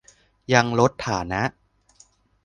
[0.53, 1.41] ยังลดฐานะ